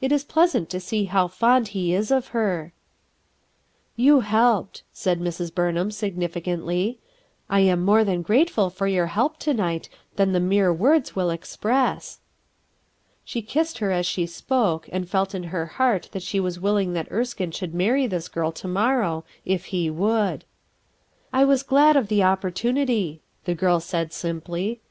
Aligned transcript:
It 0.00 0.12
is 0.12 0.22
pleasant 0.22 0.70
to 0.70 0.78
see 0.78 1.06
how 1.06 1.26
fond 1.26 1.66
he 1.74 1.92
is 1.92 2.12
of 2.12 2.28
her/' 2.30 2.70
"You 3.96 4.20
helped," 4.20 4.84
said 4.92 5.18
Mrs. 5.18 5.52
Burnham, 5.52 5.90
signifi 5.90 6.16
THE 6.16 6.24
OLD 6.28 6.32
CAT! 6.32 6.42
cantly. 6.44 6.98
"I 7.50 7.58
am 7.62 7.84
more 7.84 8.04
grateful 8.18 8.70
for 8.70 8.86
your 8.86 9.08
help 9.08 9.38
to 9.40 9.52
night 9.52 9.88
than 10.14 10.30
the 10.30 10.38
mere 10.38 10.72
words 10.72 11.16
will 11.16 11.28
express." 11.28 12.20
She 13.24 13.42
kissed 13.42 13.78
her 13.78 13.90
as 13.90 14.06
she 14.06 14.26
spoke, 14.26 14.88
and 14.92 15.10
felt 15.10 15.34
m 15.34 15.42
h 15.46 15.52
er 15.52 15.66
heart 15.66 16.08
that 16.12 16.22
she 16.22 16.38
was 16.38 16.60
willing 16.60 16.92
that 16.92 17.10
Erskine 17.10 17.50
should 17.50 17.74
marry 17.74 18.06
this 18.06 18.28
girl 18.28 18.52
to 18.52 18.68
morrow, 18.68 19.24
if 19.44 19.64
he 19.74 19.90
would. 19.90 20.44
"I 21.32 21.44
was 21.44 21.64
glad 21.64 21.96
of 21.96 22.06
the 22.06 22.22
opportunity," 22.22 23.22
the 23.44 23.56
girl 23.56 23.80
said 23.80 24.12
simply. 24.12 24.82